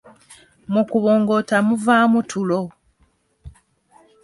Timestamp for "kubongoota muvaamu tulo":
0.89-2.61